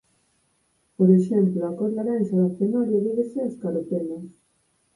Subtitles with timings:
[0.97, 4.25] Por exemplo a cor laranxa da cenoria débese aos carotenos.